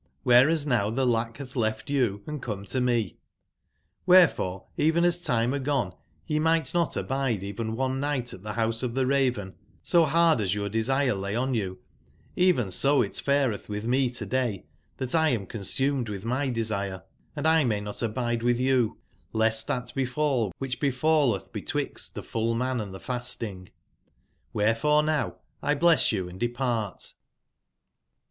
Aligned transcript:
C3hereas 0.25 0.65
now 0.65 0.89
the 0.89 1.05
lack 1.05 1.37
hath 1.37 1.55
left 1.55 1.87
you 1.87 2.23
and 2.25 2.41
come 2.41 2.65
tome, 2.65 3.13
therefore 4.07 4.65
even 4.75 5.05
as 5.05 5.21
time 5.21 5.51
agone 5.53 5.93
ye 6.25 6.39
might 6.39 6.73
not 6.73 6.97
abide 6.97 7.43
even 7.43 7.75
one 7.75 7.99
night 7.99 8.33
at 8.33 8.41
the 8.41 8.51
Rouse 8.53 8.81
of 8.81 8.95
the 8.95 9.05
Raven, 9.05 9.53
so 9.83 10.05
hard 10.05 10.41
as 10.41 10.55
your 10.55 10.69
desire 10.69 11.13
lay 11.13 11.35
on 11.35 11.53
you, 11.53 11.77
even 12.35 12.71
so 12.71 13.03
it 13.03 13.15
fareth 13.17 13.69
with 13.69 13.83
me 13.83 14.09
to/day, 14.09 14.65
that 14.97 15.13
X 15.13 15.15
am 15.15 15.45
consumed 15.45 16.09
with 16.09 16.25
my 16.25 16.49
desire, 16.49 17.03
and 17.35 17.45
1 17.45 17.67
may 17.67 17.79
not 17.79 18.01
abide 18.01 18.41
with 18.41 18.59
you; 18.59 18.97
lest 19.33 19.67
that 19.67 19.93
befall 19.93 20.51
which 20.57 20.79
be 20.79 20.89
falleth 20.89 21.53
betwixt 21.53 22.15
the 22.15 22.23
full 22.23 22.55
man 22.55 22.81
and 22.81 22.91
the 22.91 22.99
fas 22.99 23.35
ting, 23.35 23.69
^here 24.55 24.65
f 24.69 24.83
ore 24.83 25.03
no 25.03 25.21
w 25.21 25.41
X 25.73 25.79
bless 25.79 26.11
you 26.11 26.27
and 26.27 26.39
depart." 26.39 27.13